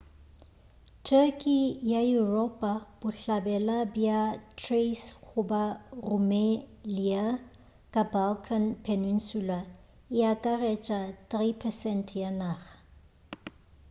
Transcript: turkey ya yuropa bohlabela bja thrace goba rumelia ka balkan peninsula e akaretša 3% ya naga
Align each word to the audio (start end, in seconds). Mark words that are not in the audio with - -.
turkey 1.07 1.63
ya 1.91 2.01
yuropa 2.13 2.71
bohlabela 2.99 3.77
bja 3.93 4.19
thrace 4.59 5.07
goba 5.25 5.63
rumelia 6.07 7.25
ka 7.93 8.01
balkan 8.13 8.63
peninsula 8.85 9.59
e 10.17 10.19
akaretša 10.33 10.99
3% 11.31 12.21
ya 12.21 12.29
naga 12.41 12.71